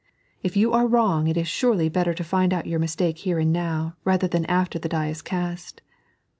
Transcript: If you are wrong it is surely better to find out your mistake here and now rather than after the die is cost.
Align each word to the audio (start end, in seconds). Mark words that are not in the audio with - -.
If 0.41 0.57
you 0.57 0.73
are 0.73 0.87
wrong 0.87 1.27
it 1.27 1.37
is 1.37 1.47
surely 1.47 1.87
better 1.87 2.15
to 2.15 2.23
find 2.23 2.55
out 2.55 2.65
your 2.65 2.79
mistake 2.79 3.19
here 3.19 3.37
and 3.37 3.53
now 3.53 3.97
rather 4.03 4.27
than 4.27 4.45
after 4.45 4.79
the 4.79 4.89
die 4.89 5.09
is 5.09 5.21
cost. 5.21 5.83